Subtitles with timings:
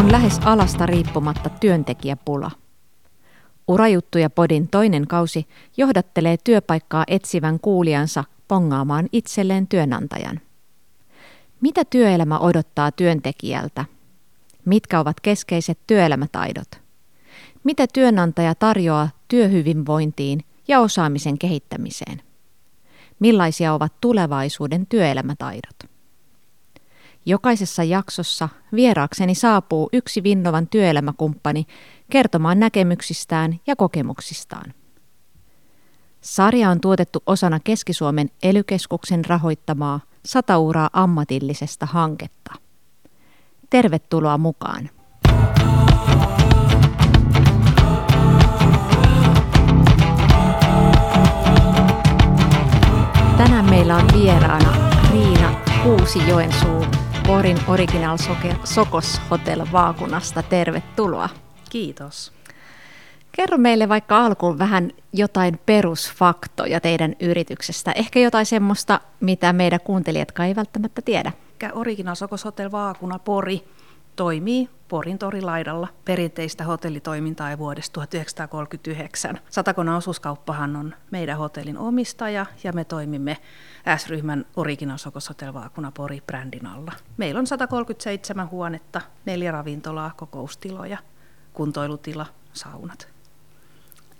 [0.00, 2.50] on lähes alasta riippumatta työntekijäpula.
[3.68, 5.46] Urajuttuja podin toinen kausi
[5.76, 10.40] johdattelee työpaikkaa etsivän kuulijansa pongaamaan itselleen työnantajan.
[11.60, 13.84] Mitä työelämä odottaa työntekijältä?
[14.64, 16.68] Mitkä ovat keskeiset työelämätaidot?
[17.64, 22.22] Mitä työnantaja tarjoaa työhyvinvointiin ja osaamisen kehittämiseen?
[23.18, 25.79] Millaisia ovat tulevaisuuden työelämätaidot?
[27.30, 31.66] Jokaisessa jaksossa vieraakseni saapuu yksi Vinnovan työelämäkumppani
[32.10, 34.74] kertomaan näkemyksistään ja kokemuksistaan.
[36.20, 42.54] Sarja on tuotettu osana Keski-Suomen elykeskuksen rahoittamaa satauraa ammatillisesta hanketta.
[43.70, 44.90] Tervetuloa mukaan!
[53.36, 54.74] Tänään meillä on vieraana
[55.12, 58.18] Riina Kuusi Joensuun Porin Original
[58.64, 60.42] Sokos Hotel Vaakunasta.
[60.42, 61.28] Tervetuloa.
[61.70, 62.32] Kiitos.
[63.32, 67.92] Kerro meille vaikka alkuun vähän jotain perusfaktoja teidän yrityksestä.
[67.92, 71.32] Ehkä jotain semmoista, mitä meidän kuuntelijat ei välttämättä tiedä.
[71.72, 73.64] Original Sokos Hotel Vaakuna Pori
[74.20, 79.40] toimii Porin torilaidalla perinteistä hotellitoimintaa vuodesta 1939.
[79.50, 83.36] Satakonnan osuuskauppahan on meidän hotellin omistaja ja me toimimme
[83.96, 86.92] S-ryhmän Original Sokos Hotel Vaakuna Pori brändin alla.
[87.16, 90.98] Meillä on 137 huonetta, neljä ravintolaa, kokoustiloja,
[91.52, 93.08] kuntoilutila, saunat.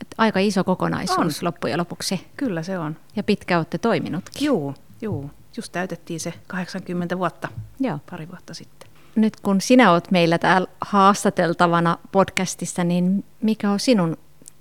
[0.01, 1.47] Et aika iso kokonaisuus on.
[1.47, 2.27] loppujen lopuksi.
[2.37, 2.97] Kyllä se on.
[3.17, 4.47] Ja pitkä olette toiminutkin.
[4.47, 5.31] Joo, joo.
[5.57, 7.49] Just täytettiin se 80 vuotta
[7.81, 7.99] Joo.
[8.11, 8.90] pari vuotta sitten
[9.21, 14.17] nyt kun sinä olet meillä täällä haastateltavana podcastissa, niin mikä on sinun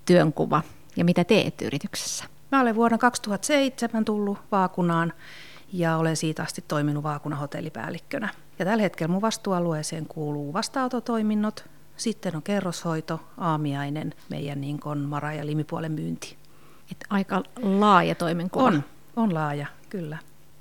[0.06, 0.62] työnkuva
[0.96, 2.26] ja mitä teet yrityksessä?
[2.52, 5.14] Mä olen vuonna 2007 tullut Vaakunaan
[5.74, 8.30] ja olen siitä asti toiminut Vaakunan hotellipäällikkönä.
[8.60, 11.66] Ja tällä hetkellä mun vastuualueeseen kuuluu vastaanototoiminnot,
[11.98, 16.38] sitten on kerroshoito, aamiainen, meidän niin kuin mara- ja limipuolen myynti.
[16.92, 18.64] Et aika laaja toimenkuva.
[18.64, 18.84] On,
[19.16, 20.18] on laaja, kyllä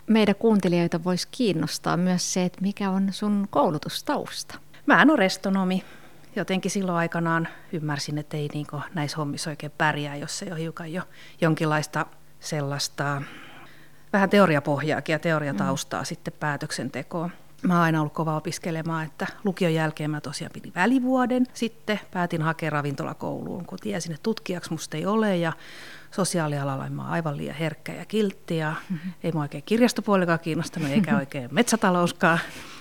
[0.09, 4.59] meidän kuuntelijoita voisi kiinnostaa myös se, että mikä on sun koulutustausta.
[4.87, 5.85] Mä en ole restonomi.
[6.37, 10.93] Jotenkin silloin aikanaan ymmärsin, että ei niinku näissä hommissa oikein pärjää, jos ei ole hiukan
[10.93, 11.03] jo
[11.41, 12.07] jonkinlaista
[12.41, 13.23] sellaista
[14.13, 16.07] vähän teoriapohjaakin ja teoriataustaa mm.
[16.07, 17.31] sitten päätöksentekoon.
[17.63, 21.47] Mä oon aina ollut kova opiskelemaan, että lukion jälkeen mä tosiaan pidin välivuoden.
[21.55, 25.53] Sitten päätin hakea ravintolakouluun, kun tiesin, että tutkijaksi musta ei ole ja
[26.11, 29.13] sosiaalialalla mä oon aivan liian herkkä ja kiltti ja mm-hmm.
[29.25, 32.39] ei mua oikein kirjastopuolikaan kiinnostanut eikä oikein metsätalouskaan.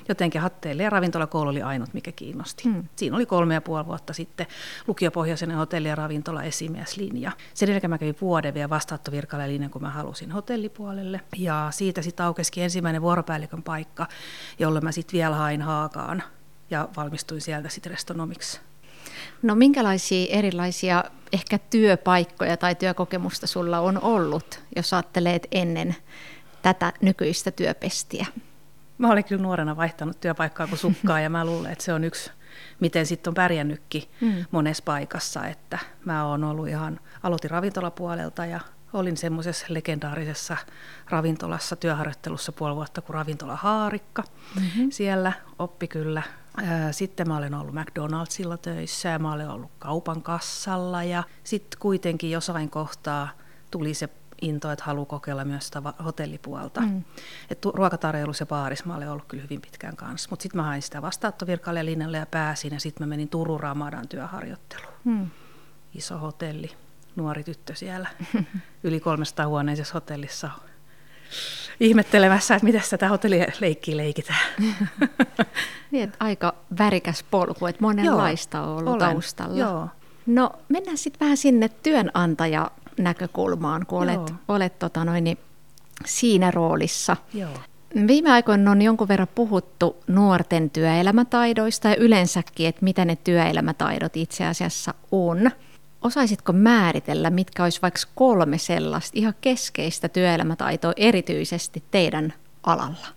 [0.10, 2.64] Jotenkin hatteille ja ravintolakoulu oli ainut, mikä kiinnosti.
[2.68, 2.84] Mm.
[2.96, 4.48] Siinä oli kolme ja puoli vuotta sitten
[4.88, 7.32] lukiopohjaisen hotelli- ja ravintola esimieslinja.
[7.54, 11.22] Sen jälkeen mä kävin vuoden vielä vastaattovirkailijalinjan, kun mä halusin hotellipuolelle.
[11.38, 14.08] Ja siitä sitten aukesikin ensimmäinen vuoropäällikön paikka,
[14.60, 16.24] jolle mä sitten vielä hain Haakaan
[16.70, 18.60] ja valmistuin sieltä sitten restonomiksi.
[19.42, 21.04] No minkälaisia erilaisia
[21.34, 25.96] ehkä työpaikkoja tai työkokemusta sulla on ollut, jos ajattelet ennen
[26.62, 28.26] tätä nykyistä työpestiä?
[28.98, 32.32] Mä olin kyllä nuorena vaihtanut työpaikkaa kuin sukkaa ja mä luulen, että se on yksi,
[32.80, 34.46] miten sitten on pärjännytkin hmm.
[34.52, 35.48] monessa paikassa.
[35.48, 38.60] Että mä oon ollut ihan, aloitin ravintolapuolelta ja
[38.94, 40.58] olin semmoisessa legendaarisessa
[41.10, 44.24] ravintolassa työharjoittelussa puoli vuotta kuin ravintola Haarikka.
[44.56, 44.92] Mm-hmm.
[44.92, 46.24] Siellä oppi kyllä
[46.92, 52.32] sitten mä olen ollut McDonaldsilla töissä ja mä olen ollut kaupan kassalla ja sitten kuitenkin
[52.32, 53.30] jossain kohtaa
[53.72, 54.10] tuli se
[54.42, 56.82] into, että haluaa kokeilla myös sitä hotellipuolta.
[56.82, 57.04] Mm.
[57.50, 60.28] Et ruokatarjoilussa ja baarissa mä olen ollut kyllä hyvin pitkään kanssa.
[60.30, 64.94] Mutta sitten mä hain sitä vastaanottovirkailijalinjalle ja pääsin ja sitten mä menin Turun Ramadan työharjoitteluun.
[65.04, 65.30] Mm.
[65.94, 66.72] Iso hotelli,
[67.16, 68.08] nuori tyttö siellä,
[68.84, 70.50] yli 300 huoneisessa hotellissa
[71.80, 74.40] ihmettelemässä, että miten tätä hotellileikkiä leikitään.
[75.92, 79.00] niin, että aika värikäs polku, että monenlaista on ollut olen.
[79.00, 79.58] taustalla.
[79.58, 79.90] Joo.
[80.26, 84.38] No mennään sitten vähän sinne työnantaja näkökulmaan, kun olet, Joo.
[84.48, 85.38] olet tota noin, niin
[86.06, 87.18] siinä roolissa.
[87.34, 87.50] Joo.
[88.08, 94.46] Viime aikoina on jonkun verran puhuttu nuorten työelämätaidoista ja yleensäkin, että mitä ne työelämätaidot itse
[94.46, 95.52] asiassa on.
[96.02, 102.34] Osaisitko määritellä, mitkä olisi vaikka kolme sellaista ihan keskeistä työelämätaitoa erityisesti teidän
[102.64, 103.08] alalla?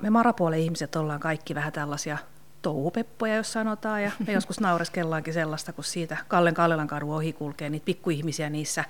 [0.00, 2.18] Me marapuolen ihmiset ollaan kaikki vähän tällaisia
[2.66, 7.70] touhupeppoja, jos sanotaan, ja me joskus naureskellaankin sellaista, kun siitä Kallen Kallelan kadun ohi kulkee
[7.70, 8.84] niitä pikkuihmisiä niissä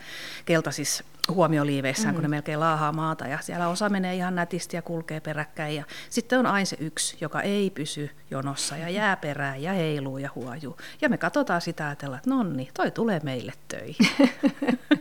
[0.44, 2.14] keltaisissa huomioliiveissään, mm.
[2.14, 5.84] kun ne melkein laahaa maata, ja siellä osa menee ihan nätisti ja kulkee peräkkäin, ja
[6.11, 10.31] sitten on aina se yksi, joka ei pysy jonossa, ja jää perään, ja heiluu ja
[10.34, 10.76] huojuu.
[11.00, 14.08] Ja me katsotaan sitä ja ajatellaan, että nonni, toi tulee meille töihin.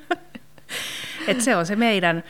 [1.27, 2.24] Et se on se meidän,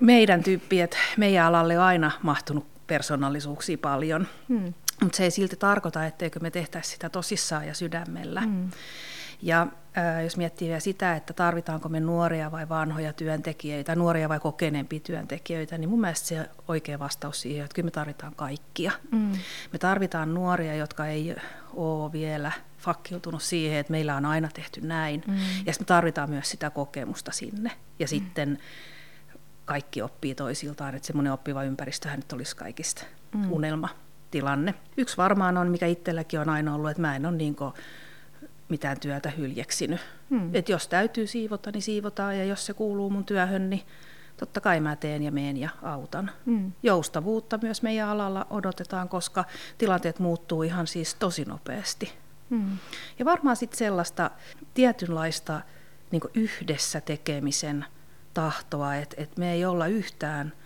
[0.00, 4.26] meidän tyyppi, että meidän alalle on aina mahtunut persoonallisuuksia paljon.
[4.48, 4.74] Hmm.
[5.02, 8.40] Mutta se ei silti tarkoita, etteikö me tehtäisi sitä tosissaan ja sydämellä.
[8.40, 8.70] Mm.
[9.42, 9.66] Ja
[9.98, 15.00] äh, jos miettii vielä sitä, että tarvitaanko me nuoria vai vanhoja työntekijöitä, nuoria vai kokeneempia
[15.00, 18.92] työntekijöitä, niin mun mielestä se oikea vastaus siihen, että kyllä me tarvitaan kaikkia.
[19.10, 19.32] Mm.
[19.72, 21.36] Me tarvitaan nuoria, jotka ei
[21.74, 25.24] ole vielä fakkiutunut siihen, että meillä on aina tehty näin.
[25.26, 25.34] Mm.
[25.66, 27.70] Ja me tarvitaan myös sitä kokemusta sinne.
[27.98, 28.08] Ja mm.
[28.08, 28.58] sitten
[29.64, 33.04] kaikki oppii toisiltaan, että semmoinen oppiva ympäristöhän nyt olisi kaikista
[33.34, 33.48] mm.
[34.32, 34.74] Unelmatilanne.
[34.96, 37.56] Yksi varmaan on, mikä itselläkin on aina ollut, että mä en ole niin
[38.68, 40.00] mitään työtä hyljeksinyt.
[40.30, 40.50] Hmm.
[40.54, 43.82] Et jos täytyy siivota, niin siivotaan, ja jos se kuuluu mun työhön, niin
[44.36, 46.30] totta kai mä teen ja meen ja autan.
[46.46, 46.72] Hmm.
[46.82, 49.44] Joustavuutta myös meidän alalla odotetaan, koska
[49.78, 52.12] tilanteet muuttuu ihan siis tosi nopeasti.
[52.50, 52.78] Hmm.
[53.18, 54.30] Ja varmaan sitten sellaista
[54.74, 55.60] tietynlaista
[56.10, 57.84] niin yhdessä tekemisen
[58.34, 60.52] tahtoa, että, että me ei olla yhtään–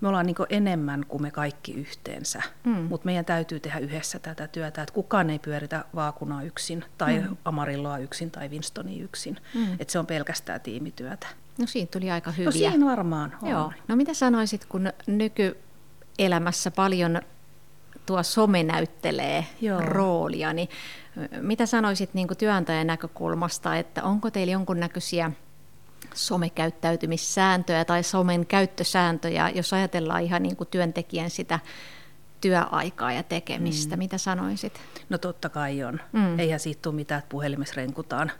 [0.00, 2.70] me ollaan niin enemmän kuin me kaikki yhteensä, mm.
[2.70, 7.36] mutta meidän täytyy tehdä yhdessä tätä työtä, että kukaan ei pyöritä vaakunaa yksin tai mm.
[7.44, 9.72] Amarilloa yksin tai Winstonia yksin, mm.
[9.78, 11.26] että se on pelkästään tiimityötä.
[11.58, 12.44] No siinä tuli aika hyviä.
[12.44, 13.50] No siinä varmaan on.
[13.50, 13.72] Joo.
[13.88, 17.20] No mitä sanoisit, kun nykyelämässä paljon
[18.06, 19.80] tuo some näyttelee Joo.
[19.80, 20.68] roolia, niin
[21.40, 25.32] mitä sanoisit niin työnantajan näkökulmasta, että onko teillä jonkunnäköisiä
[26.14, 31.60] somekäyttäytymissääntöjä tai somen käyttösääntöjä, jos ajatellaan ihan niin kuin työntekijän sitä
[32.40, 33.96] työaikaa ja tekemistä.
[33.96, 33.98] Mm.
[33.98, 34.80] Mitä sanoisit?
[35.08, 36.00] No totta kai on.
[36.12, 36.38] Mm.
[36.38, 38.32] Eihän siitä tule mitään, että puhelimessa renkutaan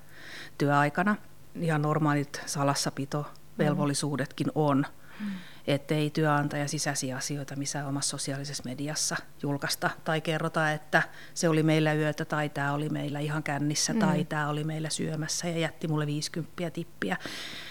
[0.58, 1.16] työaikana.
[1.60, 4.86] Ihan normaalit salassapitovelvollisuudetkin on.
[5.20, 5.26] Mm
[5.68, 11.02] ettei työnantaja sisäisiä asioita missään omassa sosiaalisessa mediassa julkaista tai kerrota, että
[11.34, 13.98] se oli meillä yötä tai tämä oli meillä ihan kännissä mm.
[13.98, 17.16] tai tämä oli meillä syömässä ja jätti mulle 50 tippiä,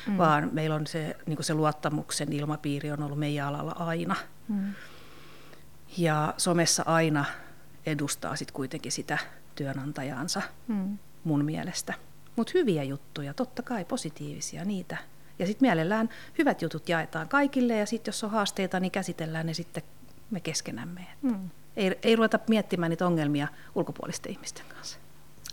[0.08, 0.18] mm.
[0.18, 4.16] vaan meillä on se, niin se luottamuksen ilmapiiri on ollut meidän alalla aina.
[4.48, 4.74] Mm.
[5.98, 7.26] Ja somessa aina
[7.86, 9.18] edustaa sitten kuitenkin sitä
[9.56, 10.98] työnantajaansa mm.
[11.24, 11.94] mun mielestä.
[12.36, 14.98] Mutta hyviä juttuja, totta kai positiivisia, niitä
[15.40, 19.54] ja sitten mielellään hyvät jutut jaetaan kaikille ja sitten jos on haasteita, niin käsitellään ne
[19.54, 19.84] sitten
[20.32, 21.08] me keskenämme.
[21.22, 21.50] Mm.
[21.78, 24.98] Ei, ei ruveta miettimään niitä ongelmia ulkopuolisten ihmisten kanssa.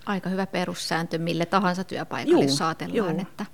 [0.07, 3.47] Aika hyvä perussääntö mille tahansa työpaikalle, jos ajatellaan, että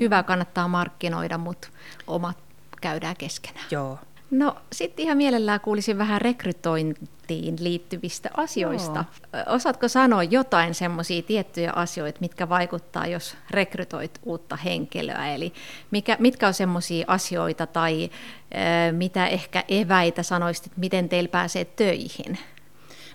[0.00, 1.68] hyvä kannattaa markkinoida, mutta
[2.06, 2.38] omat
[2.80, 3.66] käydään keskenään.
[3.70, 3.98] Joo.
[4.34, 9.04] No sitten ihan mielellään kuulisin vähän rekrytointiin liittyvistä asioista.
[9.32, 9.42] Joo.
[9.46, 15.34] Osaatko sanoa jotain semmoisia tiettyjä asioita, mitkä vaikuttaa, jos rekrytoit uutta henkilöä?
[15.34, 15.52] Eli
[15.90, 18.10] mikä, mitkä on semmoisia asioita tai
[18.54, 22.38] äh, mitä ehkä eväitä sanoisit, että miten teillä pääsee töihin?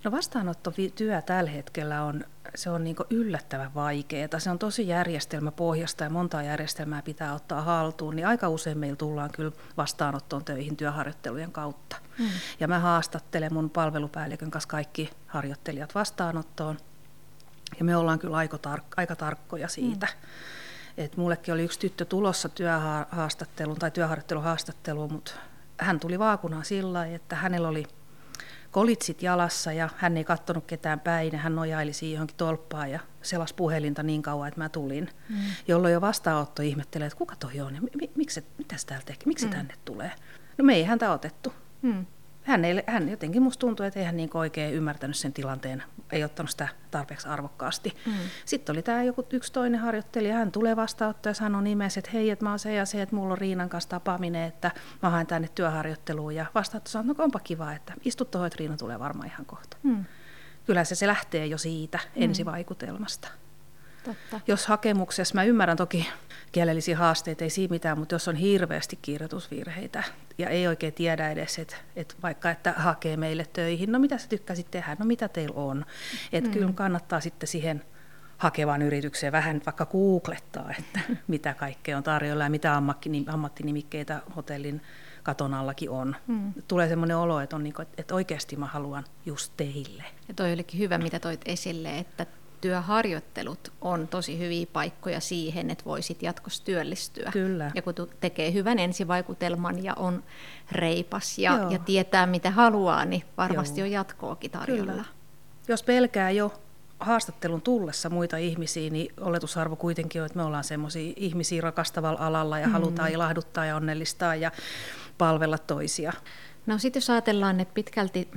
[0.04, 2.24] No vastaanottotyö tällä hetkellä on
[2.56, 4.40] se on niin yllättävän vaikeaa.
[4.40, 9.30] Se on tosi järjestelmäpohjasta ja montaa järjestelmää pitää ottaa haltuun, niin aika usein meillä tullaan
[9.32, 11.96] kyllä vastaanottoon töihin työharjoittelujen kautta.
[12.20, 12.26] Mm.
[12.60, 16.78] Ja mä haastattelen mun palvelupäällikön kanssa kaikki harjoittelijat vastaanottoon.
[17.80, 20.08] Ja me ollaan kyllä aika, tar- aika tarkkoja siitä.
[20.08, 21.04] Mm.
[21.04, 25.32] Et mullekin oli yksi tyttö tulossa työhaastatteluun tai työharjoitteluhaastatteluun, mutta
[25.78, 27.86] hän tuli vaakunaan sillä että hänellä oli–
[28.72, 33.56] kolitsit jalassa ja hän ei katsonut ketään päin hän nojaili siihen johonkin tolppaan ja selasi
[33.56, 35.10] puhelinta niin kauan, että mä tulin.
[35.30, 35.38] Mm.
[35.68, 39.46] Jolloin jo vastaanotto ihmettelee, että kuka toi on ja mi- miksi, mitäs täällä tekee, miksi
[39.46, 39.52] mm.
[39.52, 40.12] tänne tulee.
[40.58, 41.54] No me ei häntä otettu.
[41.82, 42.06] Mm
[42.44, 46.24] hän, ei, hän jotenkin musta tuntui, että ei hän niin oikein ymmärtänyt sen tilanteen, ei
[46.24, 47.94] ottanut sitä tarpeeksi arvokkaasti.
[48.06, 48.14] Mm.
[48.46, 52.30] Sitten oli tämä joku yksi toinen harjoittelija, hän tulee vastaanottoon ja sanoi nimessä, että hei,
[52.30, 54.72] että mä oon se ja se, että mulla on Riinan kanssa tapaaminen, että
[55.04, 56.36] mä haen tänne työharjoitteluun.
[56.36, 59.78] Ja vastaanotto sanoi, no onpa kiva, että istu tuohon, että Riina tulee varmaan ihan kohta.
[59.84, 60.06] Mm.
[60.66, 62.24] Kyllä se, se lähtee jo siitä mm.
[62.24, 63.28] ensivaikutelmasta.
[64.04, 64.40] Totta.
[64.48, 66.08] Jos hakemuksessa, mä ymmärrän toki
[66.52, 70.04] kielellisiä haasteita, ei siinä mitään, mutta jos on hirveästi kirjoitusvirheitä
[70.38, 74.28] ja ei oikein tiedä edes, että, että vaikka että hakee meille töihin, no mitä sä
[74.28, 75.86] tykkäsit tehdä, no mitä teillä on.
[76.32, 76.54] Että mm.
[76.54, 77.84] kyllä kannattaa sitten siihen
[78.38, 82.82] hakevan yritykseen vähän vaikka googlettaa, että mitä kaikkea on tarjolla ja mitä
[83.28, 84.82] ammattinimikkeitä hotellin
[85.24, 86.16] katon allakin on.
[86.28, 86.54] Mm.
[86.68, 90.04] Tulee semmoinen olo, että, on niin kuin, että oikeasti mä haluan just teille.
[90.28, 92.26] Ja toi olikin hyvä, mitä toit esille, että
[92.62, 97.30] työharjoittelut on tosi hyviä paikkoja siihen, että voisit jatkossa työllistyä.
[97.34, 97.72] Kyllä.
[97.76, 100.24] Ja kun tekee hyvän ensivaikutelman ja on
[100.72, 103.86] reipas ja, ja tietää mitä haluaa, niin varmasti Joo.
[103.86, 104.92] on jatkoakin tarjolla.
[104.92, 105.06] Kyllä.
[105.68, 106.54] Jos pelkää jo
[107.00, 112.60] haastattelun tullessa muita ihmisiä, niin oletusarvo kuitenkin on, että me ollaan semmoisia ihmisiä rakastavalla alalla
[112.60, 112.74] ja mm.
[112.74, 114.52] halutaan ilahduttaa ja onnellistaa ja
[115.18, 116.14] palvella toisia.
[116.66, 118.32] No sitten jos ajatellaan, että pitkälti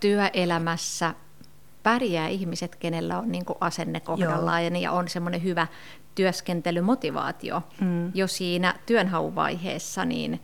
[0.00, 1.14] työelämässä
[1.82, 4.82] pärjää ihmiset, kenellä on niin asenne kohdallaan Joo.
[4.82, 5.66] ja on semmoinen hyvä
[6.14, 8.10] työskentelymotivaatio mm.
[8.14, 10.40] jo siinä työnhauvaiheessa, niin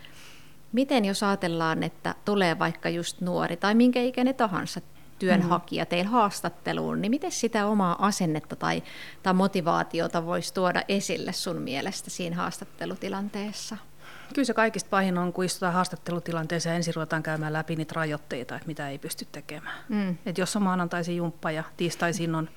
[0.72, 4.80] Miten jos ajatellaan, että tulee vaikka just nuori tai minkä ikäinen tahansa
[5.18, 5.90] työnhakija mm-hmm.
[5.90, 8.82] teillä haastatteluun, niin miten sitä omaa asennetta tai,
[9.22, 13.76] tai motivaatiota voisi tuoda esille sun mielestä siinä haastattelutilanteessa?
[14.34, 18.56] Kyllä se kaikista pahin on, kun istutaan haastattelutilanteeseen ja ensin ruvetaan käymään läpi niitä rajoitteita,
[18.56, 19.78] että mitä ei pysty tekemään.
[19.88, 20.16] Mm.
[20.26, 22.48] Et jos on maanantaisin jumppa ja tiistaisin on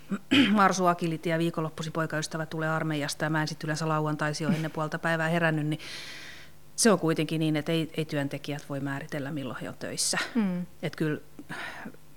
[0.50, 4.70] Marsu Akiliti ja viikonloppusi poikaystävä tulee armeijasta ja mä en sitten yleensä lauantaisin ole ennen
[4.70, 5.80] puolta päivää herännyt, niin
[6.76, 10.18] se on kuitenkin niin, että ei, ei työntekijät voi määritellä milloin he on töissä.
[10.34, 10.66] Mm.
[10.82, 11.20] Että kyllä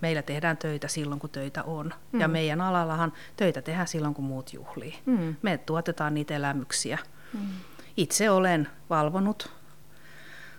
[0.01, 1.93] meillä tehdään töitä silloin, kun töitä on.
[2.11, 2.19] Mm.
[2.19, 4.99] Ja meidän alallahan töitä tehdään silloin, kun muut juhlii.
[5.05, 5.35] Mm.
[5.41, 6.99] Me tuotetaan niitä elämyksiä.
[7.33, 7.39] Mm.
[7.97, 9.51] Itse olen valvonut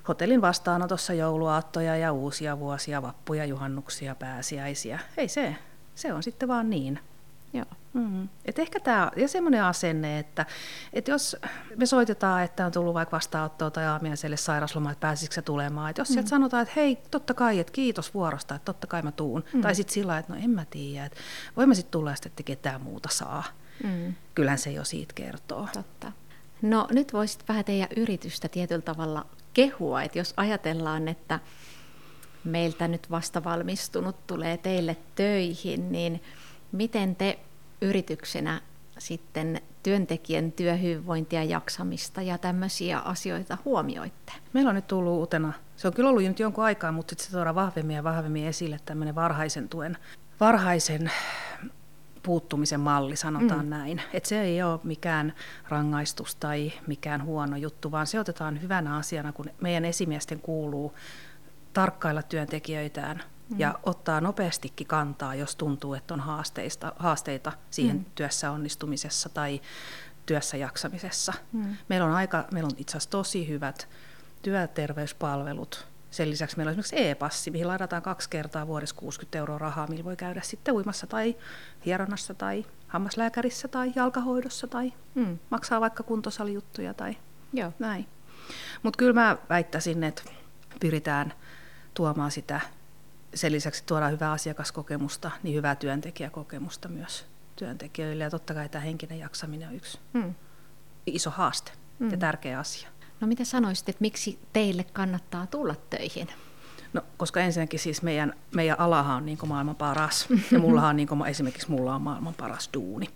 [0.09, 4.99] hotellin vastaanotossa jouluaattoja ja uusia vuosia, vappuja, juhannuksia, pääsiäisiä.
[5.17, 5.57] Ei se,
[5.95, 7.01] se on sitten vaan niin.
[7.53, 7.67] Joo.
[7.93, 8.29] Mm.
[8.45, 10.47] Et ehkä tämä, ja semmoinen asenne, että,
[10.93, 11.37] että jos
[11.77, 16.01] me soitetaan, että on tullut vaikka vastaanottoa tai aamiaiselle sairasloma, että pääsisikö se tulemaan, että
[16.01, 16.13] jos mm.
[16.13, 19.61] sieltä sanotaan, että hei, totta kai, että kiitos vuorosta, että totta kai mä tuun, mm.
[19.61, 21.19] tai sitten sillä että no en mä tiedä, että
[21.57, 23.45] voimme sitten tulla sitten, että ketään muuta saa.
[23.85, 24.15] Mm.
[24.35, 25.69] Kyllähän se jo siitä kertoo.
[25.73, 26.13] Totta.
[26.63, 31.41] No nyt voisit vähän teidän yritystä tietyllä tavalla kehua, että jos ajatellaan, että
[32.45, 36.23] meiltä nyt vasta valmistunut tulee teille töihin, niin
[36.73, 37.39] miten te
[37.81, 38.61] yrityksenä
[38.99, 44.33] sitten työntekijän työhyvinvointia, jaksamista ja tämmöisiä asioita huomioitte?
[44.53, 47.33] Meillä on nyt tullut uutena, se on kyllä ollut nyt jonkun aikaa, mutta sitten se
[47.33, 49.97] tuodaan vahvemmin ja vahvemmin esille tämmöinen varhaisen tuen,
[50.41, 51.11] varhaisen
[52.25, 53.71] puuttumisen malli, sanotaan mm.
[53.71, 54.03] näin.
[54.13, 55.35] Että se ei ole mikään
[55.69, 60.95] rangaistus tai mikään huono juttu, vaan se otetaan hyvänä asiana, kun meidän esimiesten kuuluu
[61.73, 63.61] tarkkailla työntekijöitään mm.
[63.61, 68.05] ja ottaa nopeastikin kantaa, jos tuntuu, että on haasteista, haasteita siihen mm.
[68.15, 69.61] työssä onnistumisessa tai
[70.27, 71.33] työssä jaksamisessa.
[71.53, 71.77] Mm.
[71.89, 73.89] Meillä on, aika, meillä on itse asiassa tosi hyvät
[74.43, 75.94] työterveyspalvelut.
[76.15, 80.05] Sen lisäksi meillä on esimerkiksi e-passi, mihin ladataan kaksi kertaa vuodessa 60 euroa rahaa, millä
[80.05, 81.37] voi käydä sitten uimassa tai
[81.87, 85.39] hieronnassa tai hammaslääkärissä tai jalkahoidossa tai mm.
[85.51, 87.17] maksaa vaikka kuntosalijuttuja tai
[87.53, 87.73] Joo.
[87.79, 88.07] näin.
[88.83, 90.23] Mutta kyllä mä väittäisin, että
[90.81, 91.33] pyritään
[91.95, 92.61] tuomaan sitä
[93.35, 98.25] sen lisäksi tuodaan hyvää asiakaskokemusta, niin hyvää työntekijäkokemusta myös työntekijöille.
[98.25, 100.35] Ja totta kai tämä henkinen jaksaminen on yksi mm.
[101.07, 102.11] iso haaste mm.
[102.11, 102.89] ja tärkeä asia.
[103.25, 106.29] No mitä sanoisit, että miksi teille kannattaa tulla töihin?
[106.93, 110.27] No, koska ensinnäkin siis meidän, meidän alahan on niin maailman paras.
[110.53, 113.07] Ja mulla on niin kuin, esimerkiksi mulla on maailman paras duuni.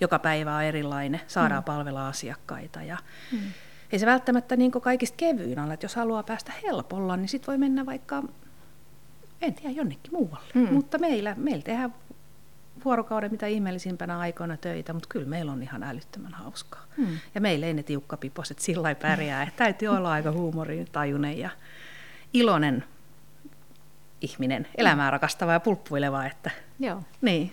[0.00, 1.64] Joka päivä on erilainen, saadaan mm.
[1.64, 2.82] palvella asiakkaita.
[2.82, 2.98] Ja
[3.32, 3.38] mm.
[3.92, 7.58] Ei se välttämättä niin kaikista kevyyn alle, että jos haluaa päästä helpolla, niin sitten voi
[7.58, 8.22] mennä vaikka
[9.42, 10.52] en tiedä, jonnekin muualle.
[10.54, 10.74] Mm.
[10.74, 11.94] Mutta meillä, meillä tehdään
[12.86, 16.84] vuorokauden mitä ihmeellisimpänä aikoina töitä, mutta kyllä meillä on ihan älyttömän hauskaa.
[16.96, 17.18] Mm.
[17.34, 21.50] Ja meillä ei ne tiukkapiposet sillä pärjää, että täytyy olla aika huumoritajunen ja
[22.34, 22.84] iloinen
[24.20, 26.26] ihminen, elämää rakastava ja pulppuileva.
[26.26, 27.02] Että, Joo.
[27.20, 27.52] Niin.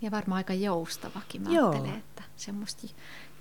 [0.00, 1.70] Ja varmaan aika joustavakin, mä Joo.
[1.70, 2.86] ajattelen, että semmoista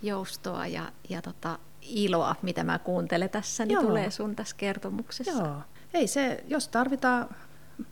[0.02, 3.84] joustoa ja, ja tota, iloa, mitä mä kuuntelen tässä, niin Joo.
[3.84, 5.44] tulee sun tässä kertomuksessa.
[5.44, 5.62] Joo
[5.96, 7.30] ei se, jos tarvitaan,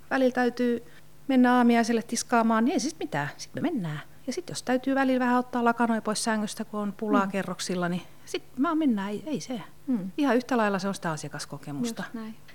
[0.09, 0.83] välillä täytyy
[1.27, 3.99] mennä aamiaiselle tiskaamaan, niin ei siis mitään, sitten me mennään.
[4.27, 7.31] Ja sitten jos täytyy välillä vähän ottaa lakanoja pois sängystä, kun on pulaa mm.
[7.31, 9.61] kerroksilla, niin sitten mä mennään, ei, ei se.
[9.87, 10.11] Mm.
[10.17, 12.03] Ihan yhtä lailla se on sitä asiakaskokemusta.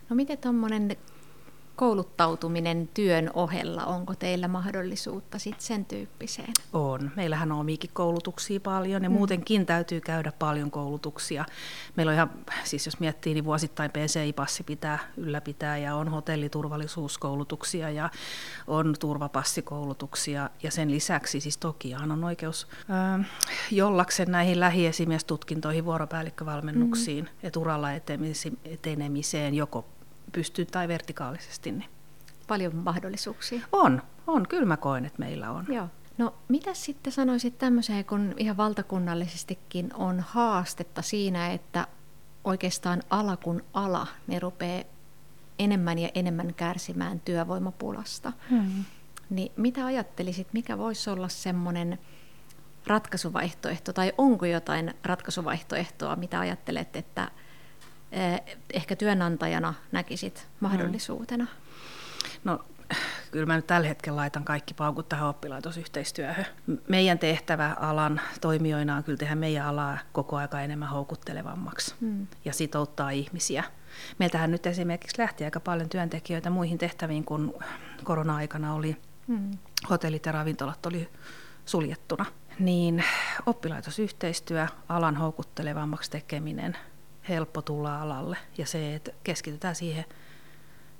[0.09, 0.97] No miten tuommoinen
[1.79, 6.53] kouluttautuminen työn ohella, onko teillä mahdollisuutta sit sen tyyppiseen?
[6.73, 7.11] On.
[7.17, 9.17] Meillähän on omiikin koulutuksia paljon ja mm.
[9.17, 11.45] muutenkin täytyy käydä paljon koulutuksia.
[11.97, 12.31] Meillä on ihan,
[12.65, 18.11] siis jos miettii, niin vuosittain PCI-passi pitää ylläpitää ja on hotelliturvallisuuskoulutuksia ja
[18.67, 23.27] on turvapassikoulutuksia ja sen lisäksi siis tokihan on oikeus äh,
[23.71, 27.31] jollaksen näihin lähiesimiestutkintoihin, vuoropäällikkövalmennuksiin mm.
[27.43, 27.89] ja turalla
[28.65, 29.85] etenemiseen joko
[30.33, 31.73] pystyy tai vertikaalisesti.
[31.73, 31.91] Niin.
[32.47, 33.61] Paljon mahdollisuuksia.
[33.73, 34.49] On, on.
[34.49, 35.67] Kyllä mä koen, että meillä on.
[35.69, 35.89] Joo.
[36.19, 41.87] No mitä sitten sanoisit tämmöiseen, kun ihan valtakunnallisestikin on haastetta siinä, että
[42.45, 44.85] oikeastaan ala kun ala, ne rupeaa
[45.59, 48.33] enemmän ja enemmän kärsimään työvoimapulasta.
[48.51, 48.85] Hmm.
[49.31, 51.99] Niin mitä ajattelisit, mikä voisi olla semmoinen
[52.87, 57.31] ratkaisuvaihtoehto, tai onko jotain ratkaisuvaihtoehtoa, mitä ajattelet, että
[58.73, 61.47] ehkä työnantajana näkisit mahdollisuutena?
[62.45, 62.65] No
[63.31, 66.47] kyllä mä nyt tällä hetkellä laitan kaikki paukut tähän oppilaitosyhteistyöhön.
[66.89, 72.27] Meidän tehtävä alan toimijoina on kyllä tehdä meidän alaa koko aika enemmän houkuttelevammaksi hmm.
[72.45, 73.65] ja sitouttaa ihmisiä.
[74.19, 77.55] Meiltähän nyt esimerkiksi lähti aika paljon työntekijöitä muihin tehtäviin, kun
[78.05, 78.97] korona-aikana oli
[79.29, 79.51] hmm.
[79.91, 81.09] hotellit ja ravintolat oli
[81.65, 82.27] suljettuna.
[82.59, 83.05] Niin
[83.47, 86.77] oppilaitosyhteistyö, alan houkuttelevammaksi tekeminen–
[87.29, 88.37] helppo tulla alalle.
[88.59, 90.05] Ja se, että keskitytään siihen,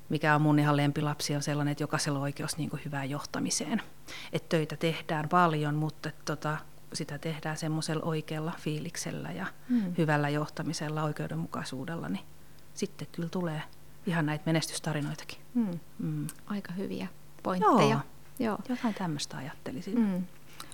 [0.09, 3.81] mikä on mun ihan lempilapsi, on sellainen, että jokaisella on oikeus niin kuin hyvään johtamiseen.
[4.33, 6.57] Että töitä tehdään paljon, mutta tota,
[6.93, 9.93] sitä tehdään semmoisella oikealla fiiliksellä ja mm.
[9.97, 12.25] hyvällä johtamisella, oikeudenmukaisuudella, niin
[12.73, 13.61] sitten kyllä tulee
[14.05, 15.39] ihan näitä menestystarinoitakin.
[15.53, 15.79] Mm.
[15.99, 16.27] Mm.
[16.45, 17.07] Aika hyviä
[17.43, 17.89] pointteja.
[17.89, 18.01] Joo,
[18.39, 18.57] Joo.
[18.69, 19.99] jotain tämmöistä ajattelisin.
[19.99, 20.23] Mm.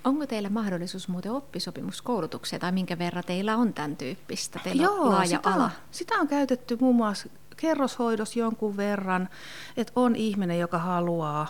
[0.05, 4.59] Onko teillä mahdollisuus muuten oppisopimuskoulutukseen tai minkä verran teillä on tämän tyyppistä?
[4.63, 5.71] Teillä Joo, on laaja sitä, ala.
[5.91, 9.29] sitä on käytetty muun muassa kerroshoidossa jonkun verran,
[9.77, 11.47] että on ihminen, joka haluaa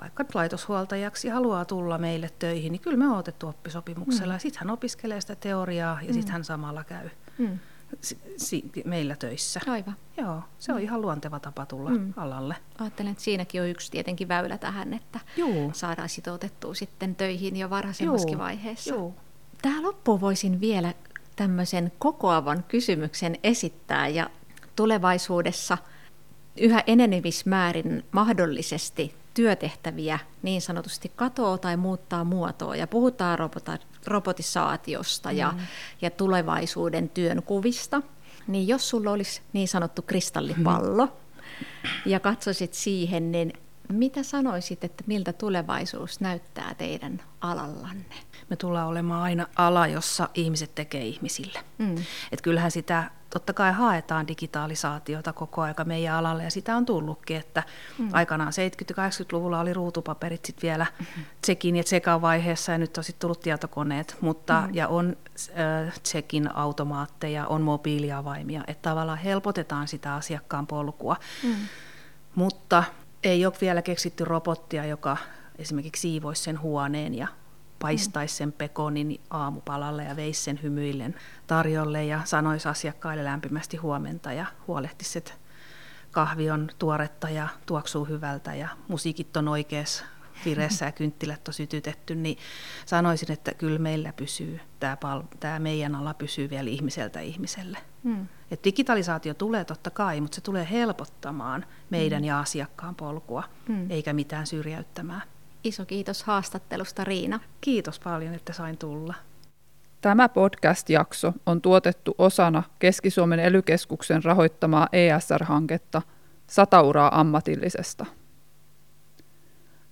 [0.00, 4.32] vaikka laitoshuoltajaksi ja haluaa tulla meille töihin, niin kyllä me on otettu oppisopimuksella.
[4.32, 4.40] Mm.
[4.40, 6.14] Sitten hän opiskelee sitä teoriaa ja mm.
[6.14, 7.58] sitten hän samalla käy mm.
[8.36, 9.60] Si- meillä töissä.
[9.66, 9.96] Aivan.
[10.16, 10.84] Joo, se on mm.
[10.84, 12.12] ihan luonteva tapa tulla mm.
[12.16, 12.56] alalle.
[12.78, 15.70] Ajattelen, että siinäkin on yksi tietenkin väylä tähän, että Juu.
[15.74, 18.94] saadaan sitoutettua sitten töihin jo varhaisemmassakin vaiheessa.
[18.94, 19.14] Juu.
[19.62, 20.94] Tähän loppuun voisin vielä
[21.36, 24.30] tämmöisen kokoavan kysymyksen esittää ja
[24.76, 25.78] tulevaisuudessa
[26.60, 35.30] yhä enenevissä määrin mahdollisesti työtehtäviä niin sanotusti katoaa tai muuttaa muotoa ja puhutaan robota, robotisaatiosta
[35.30, 35.36] mm.
[35.36, 35.54] ja,
[36.02, 38.02] ja tulevaisuuden työnkuvista,
[38.46, 41.10] niin jos sulla olisi niin sanottu kristallipallo mm.
[42.06, 43.52] ja katsoisit siihen, niin
[43.92, 48.14] mitä sanoisit, että miltä tulevaisuus näyttää teidän alallanne?
[48.50, 51.58] Me tullaan olemaan aina ala, jossa ihmiset tekee ihmisille.
[51.78, 51.94] Mm.
[52.32, 57.36] Et kyllähän sitä totta kai haetaan digitalisaatiota koko aika meidän alalle ja sitä on tullutkin,
[57.36, 57.62] että
[57.98, 58.08] mm.
[58.12, 61.24] aikanaan 70-80-luvulla oli ruutupaperit sit vielä mm-hmm.
[61.42, 64.74] tsekin ja tsekan vaiheessa ja nyt on sitten tullut tietokoneet, mutta mm.
[64.74, 71.16] ja on äh, tsekin automaatteja, on mobiiliavaimia, että tavallaan helpotetaan sitä asiakkaan polkua.
[71.42, 71.54] Mm.
[72.34, 72.84] Mutta
[73.22, 75.16] ei ole vielä keksitty robottia, joka
[75.58, 77.28] esimerkiksi siivoisi sen huoneen ja
[77.78, 81.14] paistaisi sen pekonin aamupalalle ja veisi sen hymyillen
[81.46, 85.32] tarjolle ja sanoisi asiakkaille lämpimästi huomenta ja huolehtisi, että
[86.10, 90.04] kahvi on tuoretta ja tuoksuu hyvältä ja musiikit on oikeassa
[90.44, 92.38] vireessä ja kynttilät on sytytetty, niin
[92.86, 97.78] sanoisin, että kyllä meillä pysyy, tämä, pal- tämä meidän ala pysyy vielä ihmiseltä ihmiselle.
[98.04, 98.26] Hmm.
[98.50, 102.28] Et digitalisaatio tulee totta kai, mutta se tulee helpottamaan meidän hmm.
[102.28, 103.90] ja asiakkaan polkua, hmm.
[103.90, 105.22] eikä mitään syrjäyttämään.
[105.64, 107.40] Iso kiitos haastattelusta Riina.
[107.60, 109.14] Kiitos paljon, että sain tulla.
[110.00, 116.02] Tämä podcast-jakso on tuotettu osana Keski-Suomen elykeskuksen rahoittamaa ESR-hanketta
[116.46, 118.06] Sata uraa ammatillisesta.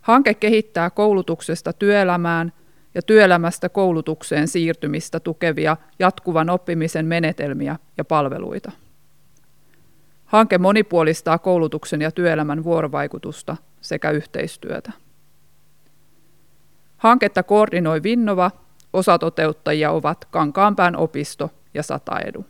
[0.05, 2.53] Hanke kehittää koulutuksesta työelämään
[2.95, 8.73] ja työelämästä koulutukseen siirtymistä tukevia jatkuvan oppimisen menetelmiä ja palveluita.
[10.25, 14.93] Hanke monipuolistaa koulutuksen ja työelämän vuorovaikutusta sekä yhteistyötä.
[16.97, 18.51] Hanketta koordinoi Vinnova,
[18.93, 22.45] osatoteuttajia ovat Kankaanpään opisto ja Sataedu.